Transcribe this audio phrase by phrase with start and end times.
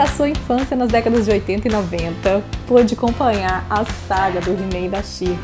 [0.00, 4.86] da sua infância nas décadas de 80 e 90, pôde acompanhar a saga do He-Man
[4.86, 5.36] e da She-Ra.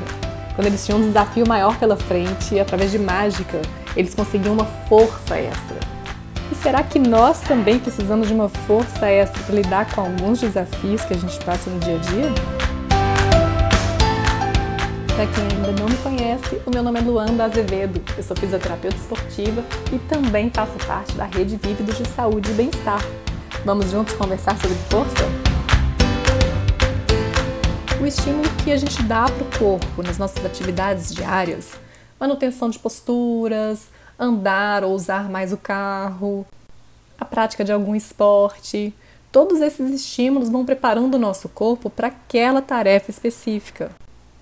[0.54, 3.60] Quando eles tinham um desafio maior pela frente através de mágica,
[3.94, 5.76] eles conseguiam uma força extra.
[6.50, 11.04] E será que nós também precisamos de uma força extra para lidar com alguns desafios
[11.04, 12.32] que a gente passa no dia a dia?
[15.08, 18.00] Para quem ainda não me conhece, o meu nome é Luanda Azevedo.
[18.16, 19.62] Eu sou fisioterapeuta esportiva
[19.92, 23.02] e também faço parte da rede Vívidos de Saúde e Bem-Estar,
[23.66, 25.24] Vamos juntos conversar sobre força?
[28.00, 31.72] O estímulo que a gente dá para o corpo nas nossas atividades diárias,
[32.20, 36.46] manutenção de posturas, andar ou usar mais o carro,
[37.18, 38.94] a prática de algum esporte,
[39.32, 43.90] todos esses estímulos vão preparando o nosso corpo para aquela tarefa específica.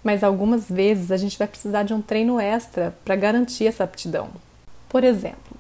[0.03, 4.29] Mas algumas vezes a gente vai precisar de um treino extra para garantir essa aptidão.
[4.87, 5.54] Por exemplo,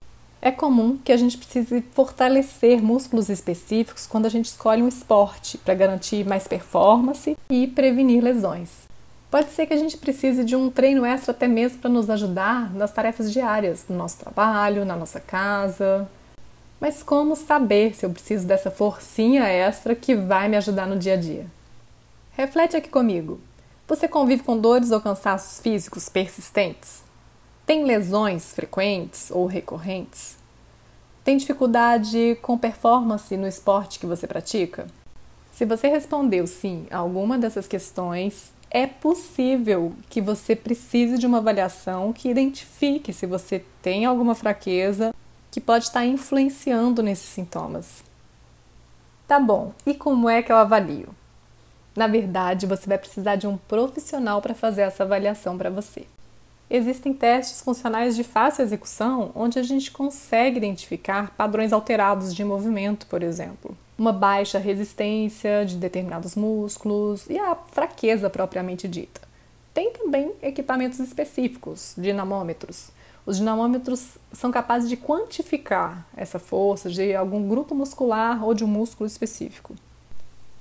[0.44, 5.56] é comum que a gente precise fortalecer músculos específicos quando a gente escolhe um esporte
[5.56, 8.68] para garantir mais performance e prevenir lesões.
[9.30, 12.70] Pode ser que a gente precise de um treino extra até mesmo para nos ajudar
[12.74, 16.06] nas tarefas diárias, no nosso trabalho, na nossa casa.
[16.78, 21.14] Mas como saber se eu preciso dessa forcinha extra que vai me ajudar no dia
[21.14, 21.46] a dia?
[22.32, 23.40] Reflete aqui comigo.
[23.88, 27.02] Você convive com dores ou cansaços físicos persistentes?
[27.66, 30.36] Tem lesões frequentes ou recorrentes?
[31.24, 34.86] Tem dificuldade com performance no esporte que você pratica?
[35.50, 41.38] Se você respondeu sim a alguma dessas questões, é possível que você precise de uma
[41.38, 45.14] avaliação que identifique se você tem alguma fraqueza
[45.50, 48.04] que pode estar influenciando nesses sintomas.
[49.26, 51.14] Tá bom, e como é que eu avalio?
[51.96, 56.04] Na verdade, você vai precisar de um profissional para fazer essa avaliação para você.
[56.70, 63.06] Existem testes funcionais de fácil execução onde a gente consegue identificar padrões alterados de movimento,
[63.06, 69.20] por exemplo, uma baixa resistência de determinados músculos e a fraqueza propriamente dita.
[69.74, 72.90] Tem também equipamentos específicos, dinamômetros.
[73.26, 78.68] Os dinamômetros são capazes de quantificar essa força de algum grupo muscular ou de um
[78.68, 79.74] músculo específico.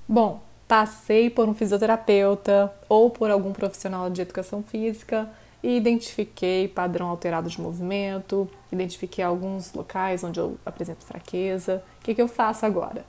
[0.07, 5.29] Bom, passei por um fisioterapeuta ou por algum profissional de educação física
[5.63, 11.81] e identifiquei padrão alterado de movimento, identifiquei alguns locais onde eu apresento fraqueza.
[12.01, 13.05] O que, que eu faço agora?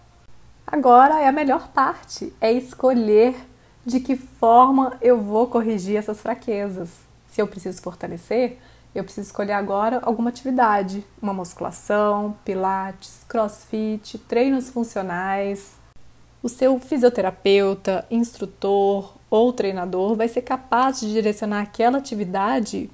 [0.65, 3.35] Agora é a melhor parte, é escolher
[3.85, 6.91] de que forma eu vou corrigir essas fraquezas.
[7.29, 8.59] Se eu preciso fortalecer,
[8.95, 15.73] eu preciso escolher agora alguma atividade, uma musculação, pilates, crossfit, treinos funcionais.
[16.41, 22.91] O seu fisioterapeuta, instrutor ou treinador vai ser capaz de direcionar aquela atividade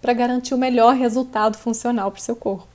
[0.00, 2.68] para garantir o melhor resultado funcional para o seu corpo.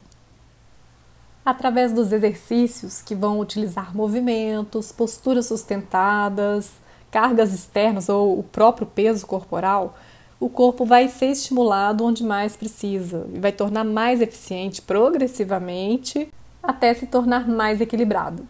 [1.46, 6.72] Através dos exercícios que vão utilizar movimentos, posturas sustentadas,
[7.10, 9.98] cargas externas ou o próprio peso corporal,
[10.40, 16.30] o corpo vai ser estimulado onde mais precisa e vai tornar mais eficiente progressivamente
[16.64, 18.48] até se tornar mais equilibrado.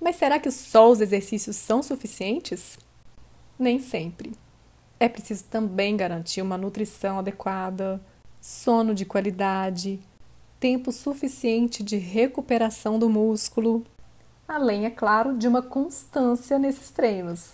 [0.00, 2.78] Mas será que só os exercícios são suficientes?
[3.60, 4.32] Nem sempre.
[4.98, 8.00] É preciso também garantir uma nutrição adequada,
[8.40, 10.00] sono de qualidade,
[10.58, 13.84] tempo suficiente de recuperação do músculo,
[14.48, 17.50] além, é claro, de uma constância nesses treinos.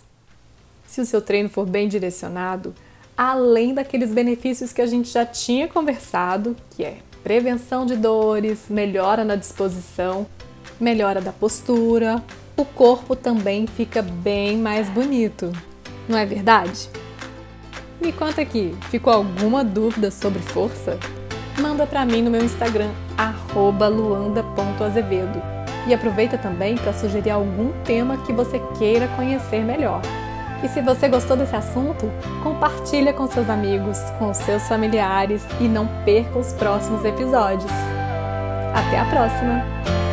[0.86, 2.72] Se o seu treino for bem direcionado,
[3.16, 9.24] além daqueles benefícios que a gente já tinha conversado, que é prevenção de dores, melhora
[9.24, 10.24] na disposição,
[10.78, 12.22] melhora da postura,
[12.56, 15.50] o corpo também fica bem mais bonito
[16.08, 16.88] não é verdade?
[18.00, 20.98] Me conta aqui, ficou alguma dúvida sobre força?
[21.60, 22.90] Manda para mim no meu Instagram,
[23.88, 25.42] luanda.azevedo.
[25.86, 30.02] E aproveita também para sugerir algum tema que você queira conhecer melhor.
[30.62, 32.10] E se você gostou desse assunto,
[32.42, 37.70] compartilha com seus amigos, com seus familiares e não perca os próximos episódios.
[38.74, 40.05] Até a próxima!